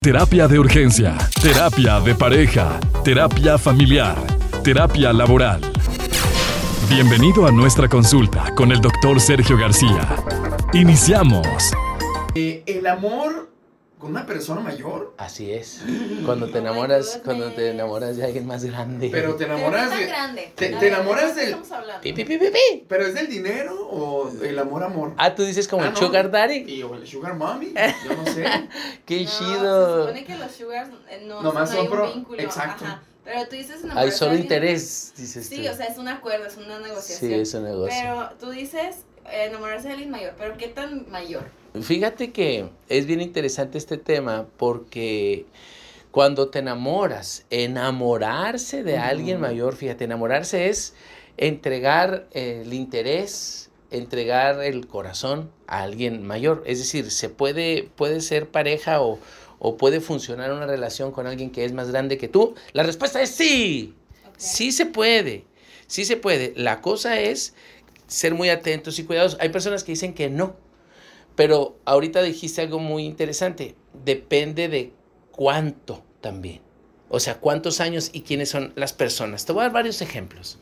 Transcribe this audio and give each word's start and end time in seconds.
Terapia 0.00 0.46
de 0.46 0.60
urgencia, 0.60 1.18
terapia 1.42 1.98
de 1.98 2.14
pareja, 2.14 2.78
terapia 3.02 3.58
familiar, 3.58 4.16
terapia 4.62 5.12
laboral. 5.12 5.60
Bienvenido 6.88 7.48
a 7.48 7.50
nuestra 7.50 7.88
consulta 7.88 8.54
con 8.54 8.70
el 8.70 8.80
doctor 8.80 9.18
Sergio 9.20 9.58
García. 9.58 10.14
Iniciamos. 10.72 11.48
Eh, 12.36 12.62
el 12.66 12.86
amor 12.86 13.50
con 13.98 14.10
una 14.10 14.24
persona 14.26 14.60
mayor. 14.60 15.14
Así 15.18 15.52
es. 15.52 15.80
Cuando 16.24 16.48
te 16.50 16.58
enamoras, 16.58 17.20
cuando 17.24 17.52
te 17.52 17.70
enamoras 17.70 18.16
de 18.16 18.24
alguien 18.24 18.46
más 18.46 18.64
grande. 18.64 19.08
Pero 19.10 19.34
te 19.34 19.44
Pero 19.46 19.56
enamoras 19.58 19.84
no 19.84 19.90
tan 19.90 19.98
de. 20.00 20.06
grande. 20.06 20.52
Te, 20.54 20.86
enamoras 20.88 21.34
¿de 21.34 21.40
qué 21.42 21.46
del. 21.48 22.00
Pi, 22.00 22.12
pi, 22.12 22.24
pi, 22.24 22.38
pi, 22.38 22.46
pi. 22.50 22.84
¿Pero 22.88 23.06
es 23.06 23.14
del 23.14 23.28
dinero 23.28 23.74
o 23.88 24.30
el 24.42 24.58
amor 24.58 24.82
amor? 24.84 25.14
Ah, 25.16 25.34
tú 25.34 25.44
dices 25.44 25.66
como 25.68 25.82
Ah, 25.82 25.88
el 25.88 25.92
no. 25.94 25.98
sugar 25.98 26.30
daddy. 26.30 26.64
Y 26.66 26.82
o 26.82 26.94
el 26.94 27.06
sugar 27.06 27.34
mommy. 27.34 27.74
Yo 28.08 28.14
no 28.16 28.24
sé. 28.26 28.44
Qué 29.04 29.24
No, 29.24 29.30
Se 29.30 29.38
chido. 29.38 30.00
supone 30.02 30.24
que 30.24 30.36
los 30.36 30.52
sugars 30.52 30.90
eh, 31.10 31.24
no, 31.26 31.42
Nomás 31.42 31.70
no 31.70 31.76
hay 31.80 31.86
son 31.86 31.96
pro- 31.96 32.12
vínculo. 32.14 32.40
exacto. 32.42 32.84
Ajá. 32.84 33.02
Pero 33.24 33.46
tú 33.46 33.56
dices 33.56 33.80
Hay 33.94 34.10
solo 34.10 34.34
interés, 34.36 35.12
dices 35.16 35.46
Sí, 35.46 35.62
tú. 35.62 35.70
o 35.70 35.74
sea, 35.76 35.84
es 35.86 35.98
un 35.98 36.08
acuerdo, 36.08 36.46
es 36.46 36.56
una 36.56 36.78
negociación. 36.78 37.30
Sí, 37.30 37.34
es 37.38 37.52
un 37.52 37.64
negocio. 37.64 37.94
Pero 38.00 38.30
tú 38.40 38.50
dices 38.50 38.96
enamorarse 39.32 39.88
de 39.88 39.94
alguien 39.94 40.10
mayor. 40.10 40.34
¿Pero 40.38 40.56
qué 40.56 40.68
tan 40.68 41.10
mayor? 41.10 41.50
Fíjate 41.80 42.32
que 42.32 42.68
es 42.88 43.06
bien 43.06 43.20
interesante 43.20 43.78
este 43.78 43.98
tema 43.98 44.46
porque 44.56 45.46
cuando 46.10 46.48
te 46.48 46.60
enamoras, 46.60 47.44
enamorarse 47.50 48.82
de 48.82 48.98
alguien 48.98 49.40
mayor, 49.40 49.76
fíjate, 49.76 50.04
enamorarse 50.04 50.68
es 50.68 50.94
entregar 51.36 52.26
eh, 52.32 52.62
el 52.64 52.72
interés, 52.72 53.70
entregar 53.90 54.62
el 54.62 54.86
corazón 54.86 55.50
a 55.66 55.82
alguien 55.82 56.26
mayor. 56.26 56.62
Es 56.66 56.78
decir, 56.78 57.10
se 57.10 57.28
puede, 57.28 57.88
puede 57.94 58.20
ser 58.20 58.48
pareja 58.48 59.00
o, 59.02 59.18
o 59.58 59.76
puede 59.76 60.00
funcionar 60.00 60.52
una 60.52 60.66
relación 60.66 61.12
con 61.12 61.26
alguien 61.26 61.50
que 61.50 61.64
es 61.64 61.72
más 61.72 61.90
grande 61.90 62.18
que 62.18 62.28
tú. 62.28 62.54
La 62.72 62.82
respuesta 62.82 63.22
es 63.22 63.30
sí. 63.30 63.94
Sí 64.36 64.70
se 64.70 64.86
puede, 64.86 65.44
sí 65.88 66.04
se 66.04 66.16
puede. 66.16 66.52
La 66.56 66.80
cosa 66.80 67.20
es 67.20 67.54
ser 68.08 68.34
muy 68.34 68.50
atentos 68.50 68.98
y 68.98 69.04
cuidadosos. 69.04 69.38
Hay 69.40 69.50
personas 69.50 69.84
que 69.84 69.92
dicen 69.92 70.14
que 70.14 70.28
no, 70.28 70.56
pero 71.36 71.78
ahorita 71.84 72.22
dijiste 72.22 72.62
algo 72.62 72.80
muy 72.80 73.04
interesante. 73.04 73.76
Depende 74.04 74.68
de 74.68 74.92
cuánto 75.30 76.02
también. 76.20 76.60
O 77.10 77.20
sea, 77.20 77.38
cuántos 77.38 77.80
años 77.80 78.10
y 78.12 78.22
quiénes 78.22 78.48
son 78.48 78.72
las 78.74 78.92
personas. 78.92 79.46
Te 79.46 79.52
voy 79.52 79.60
a 79.60 79.64
dar 79.64 79.72
varios 79.72 80.02
ejemplos. 80.02 80.58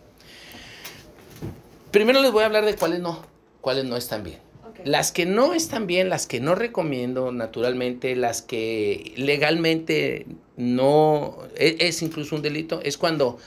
Primero 1.90 2.20
les 2.20 2.30
voy 2.30 2.42
a 2.42 2.46
hablar 2.46 2.64
de 2.66 2.76
cuáles 2.76 3.00
no, 3.00 3.24
cuáles 3.60 3.84
no 3.86 3.96
están 3.96 4.22
bien. 4.22 4.38
Las 4.84 5.10
que 5.10 5.26
no 5.26 5.54
están 5.54 5.86
bien, 5.86 6.10
las 6.10 6.26
que 6.26 6.40
no 6.40 6.54
recomiendo 6.54 7.32
naturalmente, 7.32 8.14
las 8.14 8.42
que 8.42 9.14
legalmente 9.16 10.26
no 10.56 11.38
e- 11.56 11.76
es, 11.80 12.02
incluso 12.02 12.36
un 12.36 12.42
delito, 12.42 12.80
es 12.82 12.98
cuando 12.98 13.38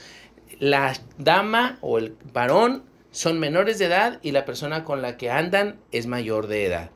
la 0.58 0.94
dama 1.16 1.78
o 1.80 1.98
el 1.98 2.16
varón 2.32 2.89
son 3.10 3.38
menores 3.38 3.78
de 3.78 3.86
edad 3.86 4.20
y 4.22 4.32
la 4.32 4.44
persona 4.44 4.84
con 4.84 5.02
la 5.02 5.16
que 5.16 5.30
andan 5.30 5.80
es 5.92 6.06
mayor 6.06 6.46
de 6.46 6.66
edad. 6.66 6.90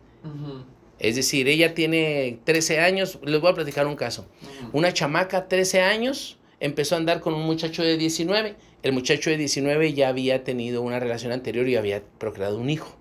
Es 0.99 1.17
decir, 1.17 1.49
ella 1.49 1.75
tiene 1.75 2.39
13 2.45 2.81
años, 2.81 3.19
les 3.25 3.41
voy 3.41 3.51
a 3.51 3.55
platicar 3.55 3.87
un 3.87 3.97
caso. 3.97 4.27
Una 4.73 4.93
chamaca, 4.93 5.49
13 5.49 5.83
años, 5.83 6.39
empezó 6.61 6.95
a 6.95 6.99
andar 6.99 7.21
con 7.21 7.35
un 7.35 7.43
muchacho 7.43 7.83
de 7.83 7.97
19. 7.97 8.57
El 8.83 8.93
muchacho 8.93 9.31
de 9.31 9.37
19 9.37 9.93
ya 9.93 10.09
había 10.09 10.45
tenido 10.45 10.83
una 10.83 11.01
relación 11.01 11.33
anterior 11.33 11.69
y 11.69 11.77
había 11.77 12.03
procreado 12.19 12.59
un 12.59 12.71
hijo. 12.71 12.97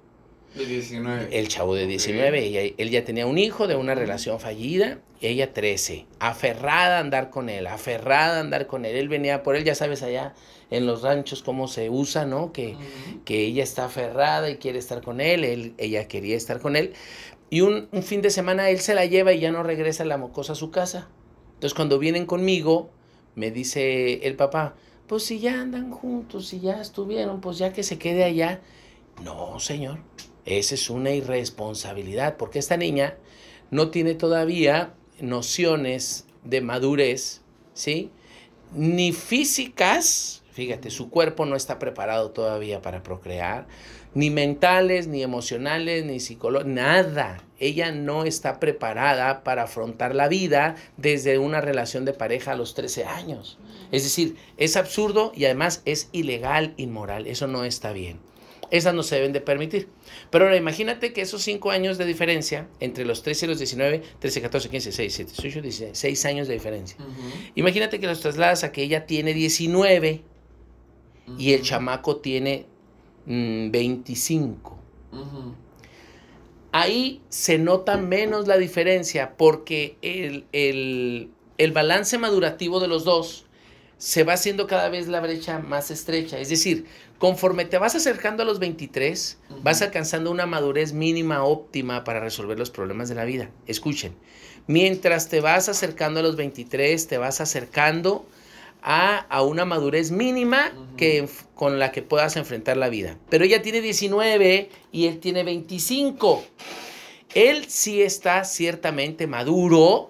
De 0.56 0.66
19. 0.66 1.30
El 1.40 1.48
chavo 1.48 1.74
de 1.76 1.84
Ok. 1.84 1.90
19, 1.90 2.40
ella- 2.46 2.74
él 2.78 2.90
ya 2.92 3.04
tenía 3.04 3.26
un 3.26 3.38
hijo 3.38 3.68
de 3.68 3.76
una 3.76 3.96
relación 3.96 4.40
fallida, 4.40 5.00
y 5.20 5.28
ella 5.28 5.52
13, 5.54 6.06
aferrada 6.20 6.98
a 6.98 7.00
andar 7.00 7.30
con 7.32 7.50
él, 7.50 7.66
aferrada 7.68 8.38
a 8.38 8.40
andar 8.42 8.68
con 8.68 8.86
él. 8.86 8.96
Él 8.96 9.10
venía 9.10 9.42
por 9.42 9.56
él, 9.56 9.64
ya 9.64 9.74
sabes, 9.74 10.04
allá 10.04 10.34
en 10.70 10.86
los 10.86 11.02
ranchos 11.02 11.42
cómo 11.44 11.68
se 11.68 11.90
usa, 11.90 12.26
¿no? 12.26 12.52
Que, 12.52 12.76
que 13.26 13.46
ella 13.46 13.64
está 13.64 13.86
aferrada 13.86 14.50
y 14.50 14.58
quiere 14.58 14.80
estar 14.80 15.02
con 15.02 15.22
él, 15.22 15.44
él 15.44 15.74
ella 15.78 16.08
quería 16.08 16.36
estar 16.38 16.60
con 16.60 16.76
él. 16.76 16.94
Y 17.50 17.62
un, 17.62 17.88
un 17.92 18.04
fin 18.04 18.22
de 18.22 18.30
semana 18.32 18.70
él 18.70 18.80
se 18.80 18.96
la 18.96 19.06
lleva 19.06 19.34
y 19.34 19.40
ya 19.40 19.52
no 19.52 19.64
regresa 19.64 20.04
la 20.06 20.18
mocosa 20.18 20.54
a 20.54 20.56
su 20.56 20.72
casa. 20.72 21.08
Entonces 21.56 21.74
cuando 21.76 22.00
vienen 22.00 22.26
conmigo, 22.26 22.90
me 23.36 23.50
dice 23.52 24.26
el 24.28 24.36
papá, 24.36 24.76
pues 25.08 25.24
si 25.24 25.40
ya 25.40 25.62
andan 25.62 25.92
juntos, 25.92 26.48
si 26.48 26.60
ya 26.60 26.82
estuvieron, 26.82 27.42
pues 27.42 27.58
ya 27.60 27.72
que 27.74 27.84
se 27.84 27.98
quede 28.00 28.24
allá. 28.24 28.62
No, 29.24 29.60
señor, 29.60 30.00
esa 30.46 30.76
es 30.76 30.90
una 30.90 31.12
irresponsabilidad, 31.12 32.38
porque 32.38 32.60
esta 32.60 32.78
niña 32.78 33.16
no 33.72 33.90
tiene 33.90 34.14
todavía 34.16 34.94
nociones 35.20 36.26
de 36.44 36.62
madurez, 36.62 37.42
¿sí? 37.74 38.12
Ni 38.76 39.14
físicas, 39.14 40.44
fíjate, 40.52 40.90
su 40.90 41.10
cuerpo 41.10 41.46
no 41.46 41.56
está 41.56 41.80
preparado 41.80 42.32
todavía 42.32 42.82
para 42.82 43.04
procrear, 43.04 43.68
ni 44.16 44.30
mentales, 44.30 45.08
ni 45.08 45.24
emocionales, 45.24 46.06
ni 46.06 46.20
psicológicos, 46.20 46.72
nada. 46.72 47.44
Ella 47.60 47.92
no 47.92 48.26
está 48.26 48.60
preparada 48.60 49.44
para 49.44 49.64
afrontar 49.64 50.14
la 50.14 50.28
vida 50.28 50.76
desde 50.98 51.40
una 51.40 51.62
relación 51.62 52.06
de 52.06 52.14
pareja 52.14 52.52
a 52.52 52.56
los 52.56 52.76
13 52.76 53.06
años. 53.06 53.58
Es 53.92 54.04
decir, 54.04 54.36
es 54.58 54.76
absurdo 54.76 55.32
y 55.36 55.46
además 55.46 55.82
es 55.86 56.10
ilegal, 56.12 56.74
inmoral. 56.78 57.26
Eso 57.28 57.48
no 57.48 57.64
está 57.64 57.94
bien. 57.94 58.20
Esas 58.72 58.94
no 58.94 59.04
se 59.04 59.16
deben 59.16 59.34
de 59.34 59.42
permitir. 59.42 59.88
Pero 60.30 60.46
ahora 60.46 60.58
imagínate 60.58 61.14
que 61.14 61.22
esos 61.22 61.42
5 61.44 61.72
años 61.72 61.98
de 61.98 62.06
diferencia 62.06 62.68
entre 62.80 63.06
los 63.06 63.22
13 63.24 63.46
y 63.46 63.50
los 63.50 63.58
19, 63.60 64.02
13, 64.20 64.42
14, 64.42 64.70
15, 64.70 64.90
16, 64.90 65.18
17, 65.18 65.42
18, 65.42 65.62
19, 65.62 65.96
6 65.96 66.26
años 66.26 66.48
de 66.48 66.54
diferencia. 66.56 66.98
Ujú, 67.00 67.10
Imagínate 67.56 68.00
que 68.00 68.08
los 68.08 68.20
trasladas 68.22 68.64
a 68.64 68.72
que 68.72 68.84
ella 68.84 69.06
tiene 69.06 69.34
19 69.34 70.22
y 71.38 71.54
el 71.54 71.62
chamaco 71.62 72.18
tiene 72.18 72.66
mm, 73.26 73.72
25. 73.72 74.80
ujú. 75.12 75.56
Ahí 76.72 77.22
se 77.30 77.60
nota 77.60 77.98
menos 77.98 78.48
la 78.48 78.58
diferencia 78.58 79.36
porque 79.38 79.98
el, 80.02 80.46
el- 80.54 81.30
el 81.60 81.72
balance 81.72 82.18
madurativo 82.18 82.80
de 82.80 82.88
los 82.88 83.04
dos 83.04 83.43
se 84.04 84.26
va 84.26 84.34
haciendo 84.34 84.68
cada 84.68 84.90
vez 84.90 85.08
la 85.08 85.22
brecha 85.22 85.60
más 85.60 85.90
estrecha. 85.90 86.38
Es 86.38 86.50
decir, 86.50 86.88
conforme 87.20 87.64
te 87.64 87.78
vas 87.78 87.96
acercando 87.96 88.44
a 88.44 88.46
los 88.46 88.60
23, 88.60 89.38
Ujú. 89.50 89.62
vas 89.64 89.82
alcanzando 89.82 90.30
una 90.30 90.46
madurez 90.46 90.92
mínima 90.92 91.46
óptima 91.46 92.04
para 92.04 92.20
resolver 92.20 92.60
los 92.60 92.70
problemas 92.70 93.08
de 93.08 93.16
la 93.16 93.24
vida. 93.24 93.50
Escuchen, 93.66 94.14
mientras 94.68 95.30
te 95.30 95.40
vas 95.40 95.70
acercando 95.70 96.20
a 96.20 96.24
los 96.24 96.36
23, 96.36 97.08
te 97.08 97.18
vas 97.18 97.40
acercando 97.40 98.26
a, 98.82 99.20
a 99.20 99.42
una 99.42 99.64
madurez 99.64 100.12
mínima 100.12 100.74
que, 100.98 101.26
con 101.56 101.80
la 101.80 101.94
que 101.94 102.02
puedas 102.02 102.36
enfrentar 102.36 102.76
la 102.76 102.90
vida. 102.90 103.18
Pero 103.30 103.46
ella 103.46 103.62
tiene 103.62 103.80
19 103.80 104.70
y 104.92 105.08
él 105.08 105.20
tiene 105.22 105.46
25. 105.46 106.44
Él 107.36 107.64
sí 107.70 108.02
está 108.02 108.44
ciertamente 108.44 109.28
maduro, 109.28 110.10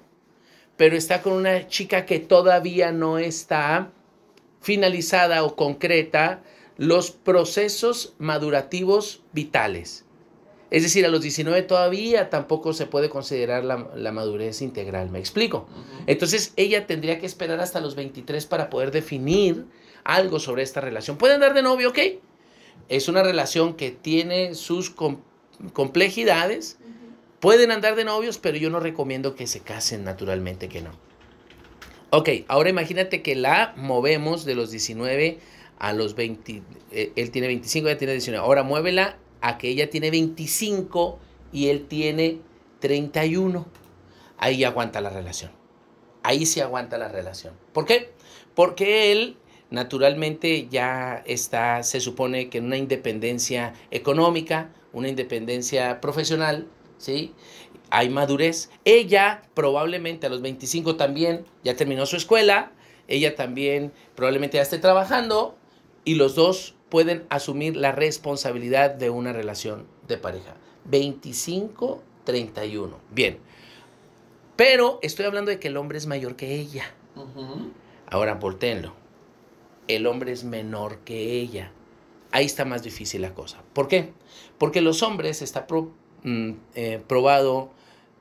pero 0.77 0.95
está 0.95 1.21
con 1.21 1.33
una 1.33 1.67
chica 1.67 2.05
que 2.05 2.19
todavía 2.19 2.91
no 2.91 3.17
está 3.17 3.91
finalizada 4.61 5.43
o 5.43 5.55
concreta 5.55 6.41
los 6.77 7.11
procesos 7.11 8.13
madurativos 8.17 9.21
vitales. 9.33 10.05
Es 10.71 10.81
decir, 10.81 11.05
a 11.05 11.09
los 11.09 11.21
19 11.21 11.61
todavía 11.63 12.31
tampoco 12.31 12.73
se 12.73 12.87
puede 12.87 13.09
considerar 13.09 13.63
la, 13.63 13.89
la 13.95 14.11
madurez 14.11 14.63
integral. 14.63 15.11
¿Me 15.11 15.19
explico? 15.19 15.67
Entonces 16.07 16.51
ella 16.55 16.87
tendría 16.87 17.19
que 17.19 17.27
esperar 17.27 17.59
hasta 17.59 17.79
los 17.79 17.93
23 17.93 18.47
para 18.47 18.71
poder 18.71 18.89
definir 18.89 19.67
algo 20.03 20.39
sobre 20.39 20.63
esta 20.63 20.81
relación. 20.81 21.17
Pueden 21.17 21.35
andar 21.35 21.53
de 21.53 21.61
novio, 21.61 21.89
ok. 21.89 21.99
Es 22.89 23.07
una 23.07 23.21
relación 23.21 23.75
que 23.75 23.91
tiene 23.91 24.55
sus 24.55 24.89
com- 24.89 25.19
complejidades. 25.73 26.79
Pueden 27.43 27.71
andar 27.71 27.97
de 27.97 28.05
novios, 28.05 28.37
pero 28.37 28.57
yo 28.57 28.69
no 28.69 28.79
recomiendo 28.79 29.35
que 29.35 29.47
se 29.47 29.59
casen 29.59 30.05
naturalmente, 30.05 30.69
que 30.69 30.81
no. 30.81 30.91
Ok, 32.09 32.29
ahora 32.47 32.69
imagínate 32.69 33.21
que 33.21 33.35
la 33.35 33.73
movemos 33.75 34.45
de 34.45 34.55
los 34.55 34.71
19 34.71 35.39
a 35.77 35.91
los 35.91 36.15
20. 36.15 36.61
eh, 36.91 37.11
él 37.17 37.31
tiene 37.31 37.47
25, 37.47 37.89
ella 37.89 37.97
tiene 37.97 38.13
19. 38.13 38.41
Ahora 38.41 38.63
muévela 38.63 39.17
a 39.41 39.57
que 39.57 39.67
ella 39.67 39.89
tiene 39.89 40.09
25 40.09 41.19
y 41.51 41.67
él 41.67 41.85
tiene 41.87 42.39
31. 42.79 43.67
Ahí 44.37 44.63
aguanta 44.63 45.01
la 45.01 45.09
relación. 45.09 45.51
Ahí 46.23 46.45
sí 46.45 46.61
aguanta 46.61 46.97
la 46.97 47.09
relación. 47.09 47.55
¿Por 47.73 47.85
qué? 47.85 48.13
Porque 48.55 49.11
él 49.11 49.35
naturalmente 49.69 50.69
ya 50.69 51.21
está, 51.25 51.83
se 51.83 51.99
supone 51.99 52.49
que 52.49 52.59
en 52.59 52.67
una 52.67 52.77
independencia 52.77 53.73
económica, 53.91 54.69
una 54.93 55.09
independencia 55.09 55.99
profesional, 55.99 56.69
¿sí? 57.03 57.33
Hay 57.89 58.09
madurez. 58.09 58.69
Ella 58.85 59.43
probablemente 59.53 60.25
a 60.27 60.29
los 60.29 60.41
25 60.41 60.95
también 60.95 61.45
ya 61.63 61.75
terminó 61.75 62.05
su 62.05 62.15
escuela, 62.15 62.71
ella 63.07 63.35
también 63.35 63.91
probablemente 64.15 64.57
ya 64.57 64.63
esté 64.63 64.77
trabajando 64.79 65.55
y 66.05 66.15
los 66.15 66.33
dos 66.35 66.75
pueden 66.89 67.25
asumir 67.29 67.75
la 67.75 67.91
responsabilidad 67.91 68.91
de 68.91 69.09
una 69.09 69.33
relación 69.33 69.85
de 70.07 70.17
pareja. 70.17 70.55
25, 70.85 72.01
31. 72.23 72.97
Bien. 73.11 73.37
Pero 74.55 74.99
estoy 75.01 75.25
hablando 75.25 75.49
de 75.51 75.59
que 75.59 75.67
el 75.67 75.77
hombre 75.77 75.97
es 75.97 76.05
mayor 76.07 76.35
que 76.35 76.55
ella. 76.55 76.85
Ahora, 78.07 78.35
volteenlo. 78.35 78.93
El 79.87 80.07
hombre 80.07 80.31
es 80.31 80.43
menor 80.43 80.99
que 80.99 81.39
ella. 81.41 81.71
Ahí 82.31 82.45
está 82.45 82.63
más 82.65 82.83
difícil 82.83 83.21
la 83.21 83.33
cosa. 83.33 83.61
¿Por 83.73 83.87
qué? 83.87 84.13
Porque 84.57 84.81
los 84.81 85.03
hombres 85.03 85.41
está 85.41 85.67
pro- 85.67 85.91
mm, 86.23 86.51
eh, 86.75 87.01
probado 87.07 87.71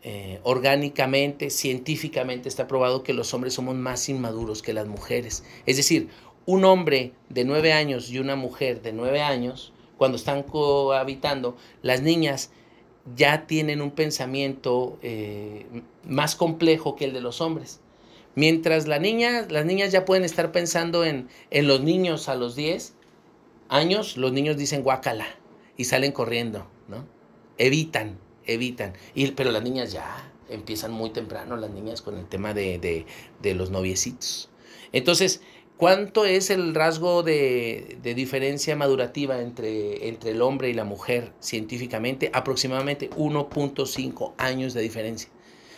eh, 0.04 0.40
orgánicamente, 0.42 1.48
científicamente 1.50 2.48
está 2.48 2.66
probado 2.66 3.04
que 3.04 3.12
los 3.12 3.32
hombres 3.34 3.54
somos 3.54 3.76
más 3.76 4.08
inmaduros 4.08 4.60
que 4.60 4.72
las 4.72 4.88
mujeres. 4.88 5.44
Es 5.64 5.76
decir, 5.76 6.08
un 6.44 6.64
hombre 6.64 7.12
de 7.28 7.44
nueve 7.44 7.72
años 7.72 8.10
y 8.10 8.18
una 8.18 8.34
mujer 8.34 8.82
de 8.82 8.92
nueve 8.92 9.22
años, 9.22 9.72
cuando 9.96 10.16
están 10.16 10.42
cohabitando, 10.42 11.56
las 11.82 12.02
niñas 12.02 12.50
ya 13.14 13.46
tienen 13.46 13.80
un 13.80 13.92
pensamiento 13.92 14.98
eh, 15.02 15.66
más 16.04 16.34
complejo 16.34 16.96
que 16.96 17.04
el 17.04 17.12
de 17.12 17.20
los 17.20 17.40
hombres. 17.40 17.80
Mientras 18.34 18.88
las 18.88 19.00
niñas 19.00 19.92
ya 19.92 20.04
pueden 20.04 20.24
estar 20.24 20.50
pensando 20.50 21.04
en, 21.04 21.28
en 21.50 21.68
los 21.68 21.80
niños 21.80 22.28
a 22.28 22.34
los 22.34 22.56
10 22.56 22.94
años, 23.68 24.16
los 24.16 24.32
niños 24.32 24.56
dicen 24.56 24.82
guácala 24.82 25.26
y 25.76 25.84
salen 25.84 26.10
corriendo, 26.10 26.66
¿no? 26.88 27.06
Evitan, 27.58 28.18
evitan. 28.46 28.94
Y, 29.14 29.30
pero 29.32 29.50
las 29.52 29.62
niñas 29.62 29.92
ya 29.92 30.30
empiezan 30.48 30.92
muy 30.92 31.10
temprano, 31.10 31.56
las 31.56 31.70
niñas 31.70 32.02
con 32.02 32.16
el 32.18 32.26
tema 32.26 32.54
de, 32.54 32.78
de- 32.78 33.06
de 33.40 33.54
los 33.54 33.70
noviecitos. 33.70 34.50
Entonces, 34.92 35.40
¿cuánto 35.76 36.24
es 36.26 36.50
el 36.50 36.74
rasgo 36.74 37.22
de, 37.22 37.96
de 38.02 38.14
diferencia 38.14 38.76
madurativa 38.76 39.40
entre, 39.40 40.08
entre 40.08 40.30
el 40.32 40.42
hombre 40.42 40.68
y 40.70 40.74
la 40.74 40.84
mujer 40.84 41.32
científicamente? 41.40 42.30
Aproximadamente 42.34 43.08
1.5 43.10 44.32
años 44.38 44.74
de 44.74 44.82
diferencia. 44.82 45.28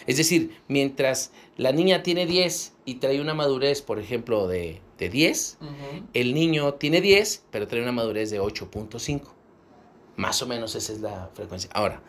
Es 0.07 0.17
decir, 0.19 0.57
mientras 0.69 1.31
la 1.57 1.73
niña 1.73 2.03
tiene 2.03 2.27
10 2.27 2.75
y 2.85 2.97
trae 2.97 3.21
una 3.21 3.33
madurez, 3.35 3.81
por 3.81 3.99
ejemplo, 3.99 4.47
de, 4.49 4.81
de 4.99 5.09
10, 5.09 5.59
Ujú. 5.61 5.71
el 6.13 6.35
niño 6.35 6.75
tiene 6.75 7.01
10, 7.01 7.45
pero 7.51 7.67
trae 7.69 7.81
una 7.83 7.93
madurez 7.93 8.31
de 8.31 8.41
8.5. 8.41 9.23
Más 10.17 10.43
o 10.43 10.47
menos 10.47 10.75
esa 10.75 10.93
es 10.93 11.01
la 11.01 11.31
frecuencia. 11.35 11.71
Ahora, 11.73 12.03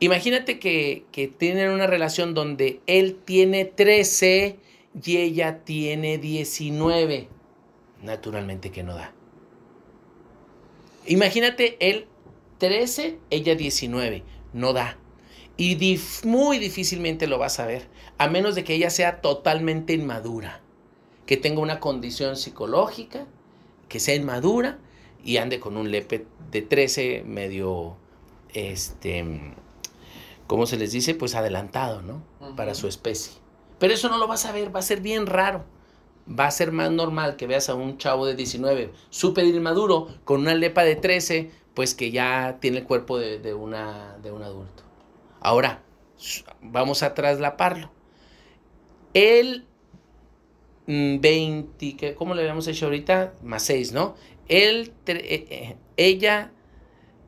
imagínate 0.00 0.58
que, 0.58 1.04
que 1.12 1.28
tienen 1.28 1.70
una 1.70 1.86
relación 1.86 2.34
donde 2.34 2.80
él 2.86 3.16
tiene 3.24 3.64
13 3.64 4.58
y 5.02 5.16
ella 5.16 5.64
tiene 5.64 6.18
19. 6.18 7.28
Naturalmente 8.02 8.70
que 8.70 8.82
no 8.82 8.94
da. 8.94 9.12
Imagínate 11.06 11.76
él 11.80 12.06
13, 12.58 13.18
ella 13.30 13.54
19. 13.54 14.22
No 14.52 14.72
da. 14.72 14.98
Y 15.56 16.00
muy 16.24 16.58
difícilmente 16.58 17.26
lo 17.26 17.38
vas 17.38 17.60
a 17.60 17.66
ver, 17.66 17.86
a 18.18 18.28
menos 18.28 18.56
de 18.56 18.64
que 18.64 18.74
ella 18.74 18.90
sea 18.90 19.20
totalmente 19.20 19.92
inmadura, 19.92 20.60
que 21.26 21.36
tenga 21.36 21.60
una 21.60 21.78
condición 21.78 22.36
psicológica, 22.36 23.26
que 23.88 24.00
sea 24.00 24.16
inmadura 24.16 24.78
y 25.24 25.38
ande 25.38 25.60
con 25.60 25.76
un 25.76 25.90
lepe 25.90 26.26
de 26.50 26.62
13 26.62 27.24
medio, 27.26 27.96
este, 28.52 29.24
¿cómo 30.46 30.66
se 30.66 30.76
les 30.76 30.92
dice? 30.92 31.14
Pues 31.14 31.34
adelantado, 31.34 32.02
¿no? 32.02 32.22
Para 32.56 32.74
su 32.74 32.88
especie. 32.88 33.32
Pero 33.78 33.94
eso 33.94 34.08
no 34.08 34.18
lo 34.18 34.26
vas 34.28 34.46
a 34.46 34.52
ver, 34.52 34.74
va 34.74 34.80
a 34.80 34.82
ser 34.82 35.00
bien 35.00 35.26
raro. 35.26 35.64
Va 36.28 36.46
a 36.46 36.50
ser 36.50 36.72
más 36.72 36.90
normal 36.90 37.36
que 37.36 37.46
veas 37.46 37.68
a 37.68 37.74
un 37.74 37.98
chavo 37.98 38.24
de 38.24 38.34
19 38.34 38.92
súper 39.10 39.44
inmaduro 39.44 40.08
con 40.24 40.40
una 40.40 40.54
lepa 40.54 40.82
de 40.82 40.96
13, 40.96 41.50
pues 41.74 41.94
que 41.94 42.10
ya 42.12 42.58
tiene 42.60 42.78
el 42.78 42.84
cuerpo 42.84 43.18
de, 43.18 43.38
de 43.38 43.52
una, 43.52 44.16
de 44.22 44.30
un 44.32 44.42
adulto. 44.42 44.84
Ahora, 45.40 45.82
vamos 46.62 47.02
a 47.02 47.12
traslaparlo. 47.12 47.90
El 49.12 49.66
mm, 50.86 51.20
20, 51.20 51.96
¿qué- 51.96 52.14
¿cómo 52.14 52.34
le 52.34 52.42
habíamos 52.42 52.66
hecho 52.68 52.86
ahorita? 52.86 53.34
Más 53.42 53.62
6, 53.64 53.92
¿no? 53.92 54.14
Tre- 54.48 55.22
eh, 55.24 55.46
eh, 55.50 55.76
ella 55.96 56.50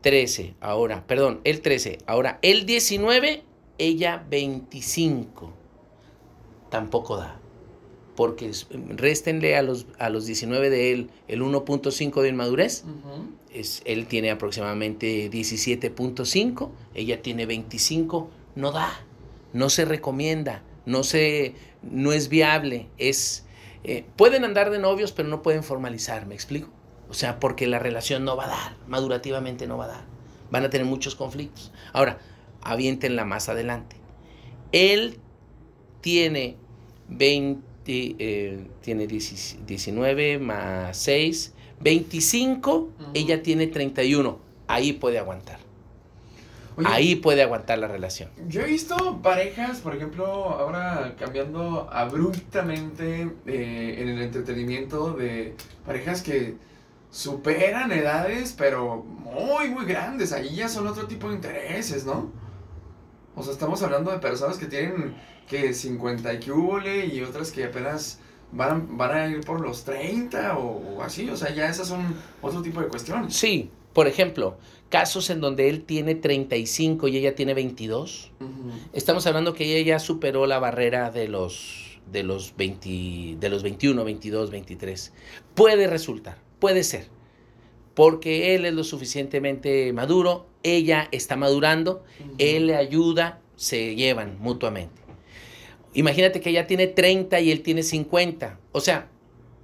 13, 0.02 0.54
ahora, 0.60 1.06
perdón, 1.06 1.40
el 1.44 1.60
13, 1.62 1.98
ahora 2.06 2.38
el 2.42 2.66
19, 2.66 3.42
ella 3.78 4.24
25. 4.30 5.52
Tampoco 6.70 7.16
da. 7.16 7.40
Porque 8.16 8.50
réstenle 8.96 9.56
a 9.56 9.62
los, 9.62 9.86
a 9.98 10.08
los 10.08 10.24
19 10.26 10.70
de 10.70 10.92
él 10.92 11.10
el 11.28 11.42
1.5 11.42 12.22
de 12.22 12.28
inmadurez 12.30 12.84
es, 13.52 13.82
él 13.84 14.06
tiene 14.06 14.30
aproximadamente 14.30 15.30
17.5, 15.30 16.70
ella 16.94 17.20
tiene 17.20 17.44
25, 17.44 18.30
no 18.54 18.72
da, 18.72 18.90
no 19.52 19.68
se 19.68 19.84
recomienda, 19.84 20.62
no, 20.86 21.02
se, 21.04 21.54
no 21.82 22.12
es 22.12 22.28
viable, 22.30 22.86
es, 22.96 23.44
eh, 23.84 24.06
pueden 24.16 24.44
andar 24.44 24.70
de 24.70 24.78
novios 24.78 25.12
pero 25.12 25.28
no 25.28 25.42
pueden 25.42 25.62
formalizar, 25.62 26.26
¿me 26.26 26.34
explico? 26.34 26.70
O 27.08 27.14
sea, 27.14 27.38
porque 27.38 27.66
la 27.66 27.78
relación 27.78 28.24
no 28.24 28.36
va 28.36 28.46
a 28.46 28.48
dar, 28.48 28.76
madurativamente 28.88 29.66
no 29.66 29.76
va 29.78 29.84
a 29.84 29.88
dar, 29.88 30.04
van 30.50 30.64
a 30.64 30.70
tener 30.70 30.86
muchos 30.86 31.14
conflictos. 31.14 31.72
Ahora, 31.92 32.18
aviéntenla 32.62 33.24
más 33.24 33.48
adelante. 33.48 33.96
Él 34.72 35.18
tiene 36.00 36.56
20, 37.08 37.62
eh, 38.18 38.66
tiene 38.80 39.06
10 39.06 39.58
19 39.66 40.38
más 40.38 40.96
6, 40.96 41.54
25, 41.80 42.74
Ujú. 42.74 42.90
ella 43.14 43.42
tiene 43.42 43.66
31. 43.68 44.38
Ahí 44.66 44.92
puede 44.92 45.18
aguantar. 45.18 45.60
Oye, 46.76 46.88
Ahí 46.90 47.16
puede 47.16 47.42
aguantar 47.42 47.78
la 47.78 47.88
relación. 47.88 48.28
Yo 48.48 48.60
he 48.60 48.66
visto 48.66 49.20
parejas, 49.22 49.78
por 49.78 49.96
ejemplo, 49.96 50.26
ahora 50.26 51.14
cambiando 51.18 51.88
abruptamente 51.90 53.30
eh, 53.46 53.96
en 53.98 54.08
el 54.08 54.20
entretenimiento 54.22 55.14
de 55.14 55.54
parejas 55.86 56.20
que 56.20 56.54
superan 57.16 57.92
edades, 57.92 58.54
pero 58.56 59.02
muy, 59.02 59.70
muy 59.70 59.86
grandes. 59.86 60.32
Ahí 60.32 60.54
ya 60.54 60.68
son 60.68 60.86
otro 60.86 61.06
tipo 61.06 61.30
de 61.30 61.36
intereses, 61.36 62.04
¿no? 62.04 62.30
O 63.34 63.42
sea, 63.42 63.54
estamos 63.54 63.82
hablando 63.82 64.10
de 64.10 64.18
personas 64.18 64.58
que 64.58 64.66
tienen 64.66 65.16
que 65.48 65.72
50 65.72 66.34
y 66.34 66.38
que 66.40 67.06
y 67.06 67.22
otras 67.22 67.52
que 67.52 67.64
apenas 67.64 68.18
van 68.52 68.70
a, 68.70 68.86
van 68.90 69.16
a 69.16 69.28
ir 69.28 69.40
por 69.40 69.62
los 69.62 69.84
30 69.84 70.58
o, 70.58 70.96
o 70.96 71.02
así. 71.02 71.30
O 71.30 71.38
sea, 71.38 71.54
ya 71.54 71.70
esas 71.70 71.88
son 71.88 72.14
otro 72.42 72.60
tipo 72.60 72.82
de 72.82 72.88
cuestiones. 72.88 73.34
Sí, 73.34 73.70
por 73.94 74.08
ejemplo, 74.08 74.58
casos 74.90 75.30
en 75.30 75.40
donde 75.40 75.70
él 75.70 75.84
tiene 75.84 76.16
35 76.16 77.08
y 77.08 77.16
ella 77.16 77.34
tiene 77.34 77.54
22. 77.54 78.32
Ujú. 78.40 78.50
Estamos 78.92 79.26
hablando 79.26 79.54
que 79.54 79.64
ella 79.64 79.94
ya 79.94 79.98
superó 80.00 80.46
la 80.46 80.58
barrera 80.58 81.10
de 81.10 81.28
los, 81.28 81.98
de 82.12 82.24
los, 82.24 82.54
20, 82.58 83.36
de 83.40 83.48
los 83.48 83.62
21, 83.62 84.04
22, 84.04 84.50
23. 84.50 85.14
Puede 85.54 85.86
resultar, 85.86 86.36
puede 86.58 86.84
ser. 86.84 87.15
Porque 87.96 88.54
él 88.54 88.66
es 88.66 88.74
lo 88.74 88.84
suficientemente 88.84 89.90
maduro, 89.94 90.46
ella 90.62 91.08
está 91.12 91.34
madurando, 91.34 92.04
él 92.36 92.66
le 92.66 92.76
ayuda, 92.76 93.40
se 93.56 93.96
llevan 93.96 94.36
mutuamente. 94.38 95.00
Imagínate 95.94 96.42
que 96.42 96.50
ella 96.50 96.66
tiene 96.66 96.88
30 96.88 97.40
y 97.40 97.50
él 97.50 97.62
tiene 97.62 97.82
50. 97.82 98.60
O 98.72 98.80
sea, 98.80 99.08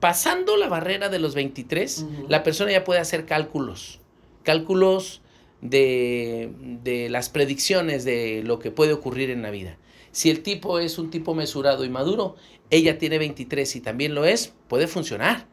pasando 0.01 0.57
la 0.57 0.69
barrera 0.69 1.11
de 1.11 1.19
los 1.19 1.35
23, 1.35 1.99
Ujú. 1.99 2.27
la 2.31 2.43
persona 2.43 2.73
ya 2.73 2.85
puede 2.85 3.01
hacer 3.01 3.27
cálculos. 3.27 4.01
Cálculos 4.45 5.21
de, 5.61 6.51
de 6.83 7.11
las 7.11 7.29
predicciones 7.29 8.05
de 8.05 8.43
lo 8.47 8.59
que 8.59 8.71
puede 8.71 8.95
ocurrir 8.95 9.29
en 9.29 9.43
la 9.43 9.51
vida. 9.51 9.77
Si 10.11 10.31
el 10.31 10.43
tipo 10.43 10.79
es 10.79 10.97
un 10.99 11.11
tipo 11.11 11.35
mesurado 11.35 11.85
y 11.85 11.91
maduro, 11.91 12.37
ella 12.71 12.97
tiene 12.97 13.19
23 13.19 13.77
y 13.77 13.81
también 13.83 14.15
lo 14.15 14.25
es, 14.25 14.55
puede 14.69 14.87
funcionar. 14.87 15.52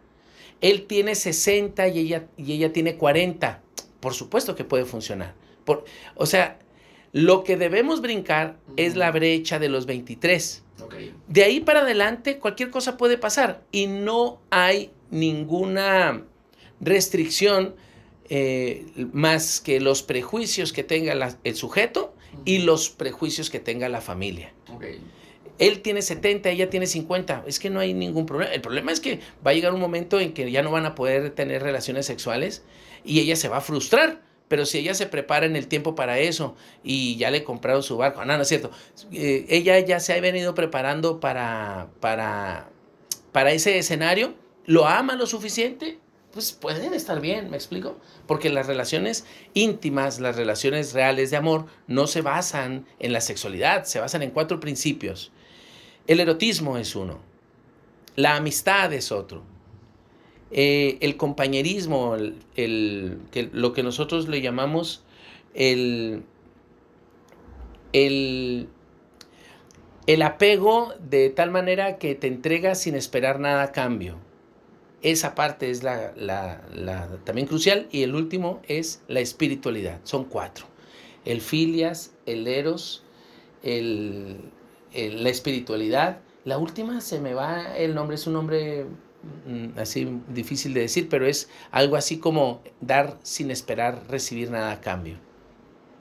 Él 0.62 0.86
tiene 0.88 1.16
60 1.16 1.88
y 1.90 2.00
ella, 2.00 2.28
y 2.38 2.54
ella 2.54 2.74
tiene 2.74 2.96
40. 2.96 3.62
Por 4.00 4.14
supuesto 4.14 4.56
que 4.56 4.64
puede 4.64 4.86
funcionar. 4.86 5.34
Por, 5.66 5.86
o 6.16 6.26
sea, 6.26 6.60
lo 7.12 7.44
que 7.44 7.58
debemos 7.58 8.02
brincar 8.02 8.58
es 8.78 8.96
la 8.96 9.12
brecha 9.12 9.60
de 9.60 9.70
los 9.70 9.86
23. 9.86 10.64
Ok. 10.84 10.96
De 11.28 11.44
ahí 11.44 11.60
para 11.60 11.82
adelante 11.82 12.38
cualquier 12.40 12.70
cosa 12.70 12.98
puede 12.98 13.18
pasar 13.18 13.62
y 13.72 13.88
no 13.88 14.40
hay 14.50 14.92
ninguna 15.12 16.24
restricción 16.82 17.76
eh, 18.30 18.86
más 19.12 19.60
que 19.60 19.80
los 19.80 20.04
prejuicios 20.04 20.72
que 20.72 20.84
tenga 20.84 21.16
la- 21.16 21.36
el 21.44 21.56
sujeto 21.56 22.14
y 22.46 22.60
los 22.60 22.90
prejuicios 22.90 23.50
que 23.50 23.60
tenga 23.60 23.90
la 23.90 24.02
familia. 24.02 24.54
Él 25.60 25.82
tiene 25.82 26.02
70, 26.02 26.50
ella 26.50 26.70
tiene 26.70 26.88
50. 26.88 27.44
Es 27.46 27.60
que 27.60 27.70
no 27.70 27.80
hay 27.80 27.94
ningún 27.94 28.26
problema. 28.26 28.54
El 28.54 28.62
problema 28.62 28.92
es 28.92 29.00
que 29.00 29.20
va 29.46 29.52
a 29.52 29.54
llegar 29.54 29.74
un 29.74 29.82
momento 29.82 30.20
en 30.20 30.34
que 30.34 30.50
ya 30.50 30.64
no 30.64 30.72
van 30.72 30.86
a 30.86 30.96
poder 30.96 31.32
tener 31.32 31.62
relaciones 31.62 32.06
sexuales 32.06 32.64
y 33.04 33.20
ella 33.20 33.36
se 33.36 33.50
va 33.50 33.58
a 33.58 33.62
frustrar. 33.62 34.22
Pero 34.48 34.66
si 34.66 34.80
ella 34.80 34.96
se 34.96 35.06
prepara 35.06 35.46
en 35.46 35.56
el 35.56 35.68
tiempo 35.68 35.94
para 35.94 36.18
eso 36.18 36.56
y 36.84 37.18
ya 37.18 37.30
le 37.30 37.44
compraron 37.44 37.84
su 37.84 37.98
barco, 37.98 38.26
no, 38.26 38.36
no 38.36 38.42
es 38.42 38.48
cierto. 38.48 38.72
Eh, 39.12 39.46
ella 39.50 39.78
ya 39.80 40.00
se 40.00 40.14
ha 40.14 40.22
venido 40.22 40.56
preparando 40.56 41.20
para, 41.20 41.90
para, 42.00 42.70
para 43.32 43.52
ese 43.52 43.78
escenario, 43.78 44.34
lo 44.66 44.88
ama 44.88 45.16
lo 45.16 45.28
suficiente, 45.28 46.00
pues 46.32 46.52
pueden 46.52 46.96
estar 46.96 47.22
bien, 47.22 47.52
¿me 47.52 47.58
explico? 47.58 48.00
Porque 48.26 48.50
las 48.50 48.66
relaciones 48.66 49.26
íntimas, 49.54 50.20
las 50.20 50.36
relaciones 50.36 50.94
reales 50.94 51.30
de 51.30 51.38
amor, 51.38 51.68
no 51.86 52.08
se 52.08 52.22
basan 52.22 52.88
en 52.98 53.14
la 53.14 53.22
sexualidad, 53.22 53.84
se 53.84 54.00
basan 54.00 54.24
en 54.24 54.32
cuatro 54.32 54.60
principios. 54.60 55.32
El 56.10 56.20
erotismo 56.20 56.80
es 56.80 56.96
uno. 56.96 57.20
La 58.16 58.36
amistad 58.36 58.92
es 58.94 59.12
otro. 59.12 59.44
Eh, 60.50 60.98
el 61.02 61.18
compañerismo, 61.18 62.16
el, 62.16 63.20
lo 63.54 63.74
que 63.74 63.84
nosotros 63.84 64.28
le 64.28 64.42
llamamos 64.42 65.04
el, 65.54 66.24
el, 67.94 68.70
el 70.08 70.22
apego 70.24 70.96
de 71.00 71.30
tal 71.30 71.52
manera 71.52 72.00
que 72.00 72.16
te 72.16 72.26
entregas 72.26 72.82
sin 72.82 72.96
esperar 72.96 73.40
nada 73.40 73.62
a 73.62 73.72
cambio. 73.72 74.18
Esa 75.04 75.36
parte 75.36 75.70
es 75.70 75.84
la, 75.84 76.16
también 77.24 77.46
crucial. 77.46 77.88
Y 77.92 78.02
el 78.02 78.16
último 78.16 78.62
es 78.68 79.04
la 79.08 79.20
espiritualidad. 79.20 80.00
Son 80.06 80.24
cuatro. 80.26 80.66
El 81.24 81.40
filias, 81.42 82.16
el 82.26 82.48
eros, 82.48 83.04
la 84.94 85.30
espiritualidad. 85.30 86.20
La 86.46 86.58
última 86.58 87.02
se 87.02 87.20
me 87.20 87.34
va 87.34 87.78
el 87.78 87.96
nombre, 87.96 88.16
es 88.16 88.28
un 88.28 88.34
nombre 88.34 88.86
mm, 89.46 89.78
así 89.78 90.08
difícil 90.30 90.74
de 90.74 90.82
decir, 90.82 91.10
pero 91.10 91.26
es 91.26 91.50
algo 91.72 91.96
así 91.96 92.18
como 92.18 92.62
dar 92.82 93.18
sin 93.24 93.52
esperar 93.52 94.04
recibir 94.10 94.52
nada 94.52 94.72
a 94.72 94.82
cambio. 94.82 95.18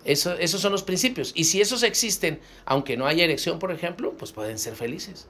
Eso, 0.04 0.34
esos 0.34 0.60
son 0.60 0.72
los 0.72 0.82
principios. 0.82 1.32
Y 1.34 1.44
si 1.44 1.60
esos 1.60 1.82
existen, 1.82 2.40
aunque 2.64 2.96
no 2.96 3.06
haya 3.06 3.24
erección, 3.24 3.58
por 3.58 3.72
ejemplo, 3.72 4.14
pues 4.16 4.32
pueden 4.32 4.58
ser 4.58 4.74
felices. 4.74 5.28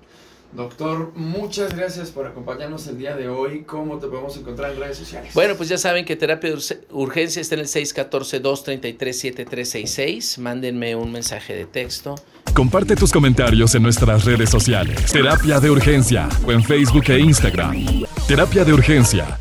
Doctor, 0.53 1.13
muchas 1.15 1.75
gracias 1.77 2.11
por 2.11 2.27
acompañarnos 2.27 2.87
el 2.87 2.97
día 2.97 3.15
de 3.15 3.29
hoy. 3.29 3.65
¿Cómo 3.65 3.99
te 3.99 4.07
podemos 4.07 4.35
encontrar 4.39 4.73
en 4.73 4.81
redes 4.81 4.97
sociales? 4.97 5.35
Bueno, 5.35 5.55
pues 5.57 5.69
ya 5.69 5.77
saben 5.77 6.07
que 6.07 6.17
terapia 6.17 6.51
de 6.51 6.59
urgencia 6.91 7.43
está 7.43 7.57
en 7.57 7.61
el 7.61 7.67
614-233-7366. 7.67 10.39
Mándenme 10.39 10.97
un 10.97 11.13
mensaje 11.13 11.55
de 11.55 11.67
texto. 11.67 12.15
Comparte 12.55 12.97
tus 12.97 13.13
comentarios 13.13 13.75
en 13.75 13.83
nuestras 13.83 14.25
redes 14.25 14.51
sociales. 14.51 15.13
Terapia 15.13 15.61
de 15.61 15.71
urgencia 15.71 16.29
o 16.47 16.53
en 16.53 16.63
Facebook 16.63 17.05
e 17.09 17.19
Instagram. 17.19 17.75
Terapia 18.27 18.65
de 18.65 18.73
urgencia 18.73 19.39